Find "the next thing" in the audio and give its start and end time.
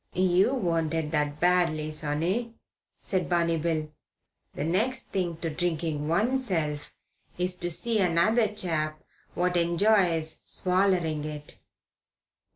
4.55-5.37